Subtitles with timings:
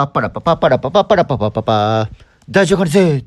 [0.00, 2.08] パッパラパパッパラパパッパラパパパパ。
[2.48, 3.24] 大丈夫かねぜ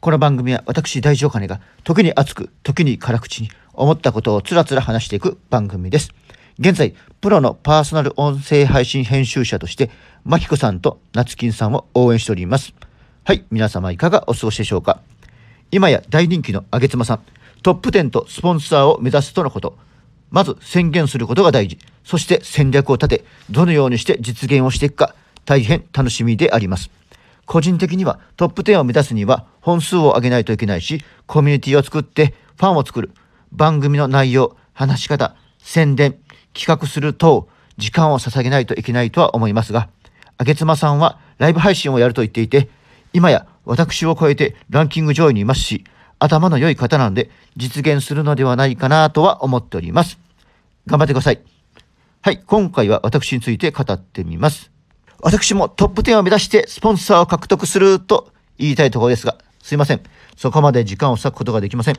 [0.00, 6.12] この番組は私大丈夫かねが時に熱く時に辛口に思ったことをつらつら話していく番組です。
[6.58, 9.90] 現在プロのパーソナル音声配信編集者として
[10.24, 12.72] マキコさんと夏金さんを応援しております。
[13.24, 15.02] はい皆様いかがお過ごしでしょうか。
[15.70, 17.20] 今や大人気のあげつまさん。
[17.62, 19.76] トップ10とスポンサーを目指すとのこと。
[20.30, 21.78] まず宣言することが大事。
[22.04, 25.14] そして戦略を立てどのようにして実現をしていくか。
[25.46, 26.90] 大変楽しみであります。
[27.46, 33.12] 個人的にはトップ10を目指すには本数を上げないといけないしコミュニティを作ってファンを作る
[33.52, 36.18] 番組の内容話し方宣伝
[36.52, 37.48] 企画する等
[37.78, 39.88] 時間を捧げないといけないとは思いますが
[40.38, 42.68] あげつまさんはライブ配信をやると言っていて
[43.12, 45.84] 今や私を超えてランキング上位にいますし
[46.18, 50.18] 頭の良い方なので実現するのではないかなとは思っております。
[50.86, 51.40] 頑張ってください。
[52.22, 54.75] はい今回は私について語ってみます。
[55.20, 60.02] 私もトップ10を目指してスポンサーを獲得すると言いたいところですが、すいません。
[60.36, 61.96] そこまで時間を割くことができません。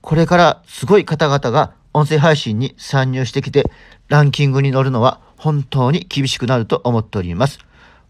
[0.00, 3.70] これからすごい方々が音声配信に参入してきて、
[4.08, 7.58] ランキングに乗るのは本当に厳しくなると思っております。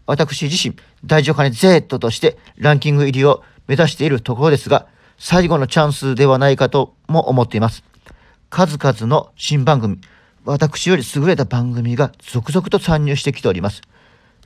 [0.05, 7.83] 私自身、大丈夫かね Z としてランキング入りを目指しているところですが、最後のチャンスではないかとも思っています。
[8.49, 9.99] 数々の新番組、
[10.45, 13.81] 私より優れた番組が続々と参入してきております。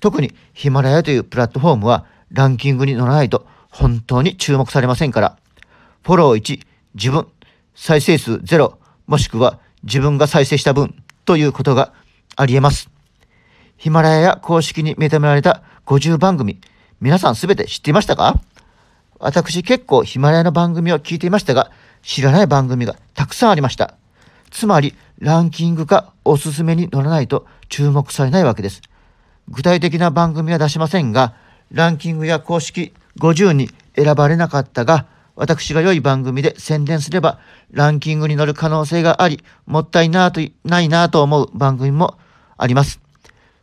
[0.04, 5.38] 特にヒマラヤというプラットフォームはランキングに乗らないと本当に注目されませんから、
[6.04, 6.62] フォロー1、
[6.94, 7.26] 自分、
[7.74, 8.76] 再生数0、
[9.08, 11.94] もしくは自分が再生した分ということが
[12.36, 12.90] あり得ます。
[13.78, 16.60] ヒマラヤや公式に認められた50番組、
[17.00, 18.42] 皆さんすべて知っていましたか？
[19.20, 23.96] 私結構ヒマラヤの番組を聞いていましたが、知らない番組がたくさんありました。
[24.52, 28.82] つまり、ランキングかおすすめに乗らないと注目されないわけです。
[29.50, 31.34] 具体的な番組は出しませんが、
[31.72, 37.40] ランキングや公式50に選ばれなかったが、私が良い番組で宣伝すれば
[37.72, 42.18] ランキングに乗る可能性があり、もったいなとないなと思う番組も
[42.58, 43.00] あります。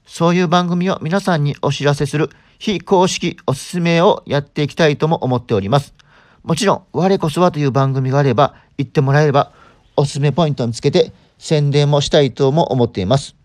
[0.04, 5.94] そういう番組を皆さんにお知らせする非公式おすすめをやっていきたいとも思っております。
[6.42, 9.52] もちろん、我こそはという番組があれば、言ってもらえれば、
[9.96, 13.39] おすすめポイントにつけて宣伝もしたいとも思っています。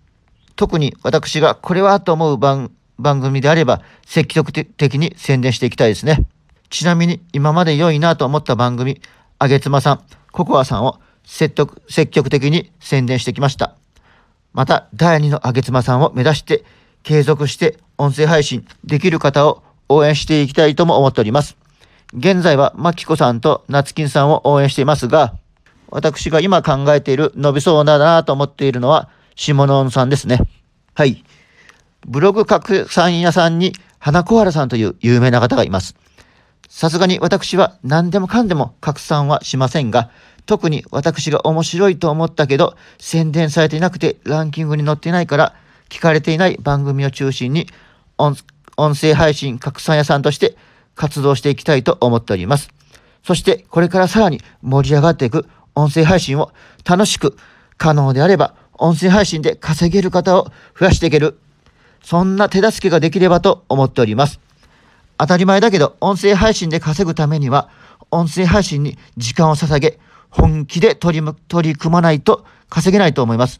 [0.55, 6.25] 特に私がこれはと思う番番組であれば積極的に宣伝していきたいですね。
[6.69, 9.01] ちなみに今まで良いなと思った番組、
[9.37, 10.01] あげつまさん、
[10.31, 13.75] ココアさんを積極的に宣伝してきました。
[14.53, 16.63] また、第2のあげつまさんを目指して
[17.03, 21.57] 継続して音声配信できる方を応援していきたいとも思っております。
[22.13, 25.35] 現在はマキコさんと夏金さんを応援していますが、
[25.89, 30.39] 私が今考えている伸びそうだなと思っているのは、下野さんですね。
[30.93, 31.23] はい。
[32.07, 35.95] ブログ拡散屋さんに花小原さんという有名な方がいます。
[36.69, 40.09] さすがに私は何でもかんでも拡散はしませんが、
[40.45, 45.55] 特に私が面白いと思ったけど、宣伝されていなくてランキングに載っていないから、
[45.89, 47.67] 聞かれていない番組を中心に
[48.17, 48.35] 音、
[48.77, 50.55] 音声配信拡散屋さんとして
[50.95, 52.69] 活動していきたいと思っております。
[53.23, 56.51] そしてこれからさらに盛り上がっていく音声配信を
[56.85, 57.37] 楽しく
[57.77, 61.39] 可能であれば音声配信で稼げる方を増やしていける。
[62.03, 64.39] そんな手助けができればと思っております。
[65.17, 67.69] 当たり前だけど、音声配信で稼ぐためには、
[68.11, 69.99] 音声配信に時間を捧げ、
[70.29, 73.59] 本気で取り取り組まないと稼げないと思います。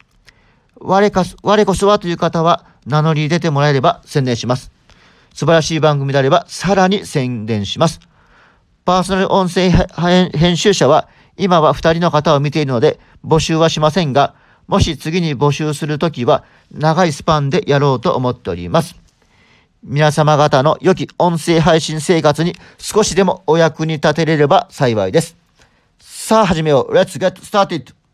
[0.78, 4.72] 我か我こそはという方は名乗り出てもらえれば宣伝します。
[5.34, 8.00] 素晴らしい番組であればさらに宣伝します。
[8.84, 14.36] パーソナル音声編集者は今は2人の方を見ているので募集はしませんが、
[14.68, 18.96] もし次に募集するときは長いスパンでやろうと思っております。
[19.84, 25.36] 皆様方の良き音声配信生活に少しでもお役に立てれれば幸いです。
[26.00, 26.94] さあ始めよう。
[26.94, 28.05] Let's get started!